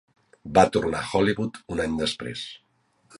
[0.57, 2.47] Va tornar a Hollywood un any després.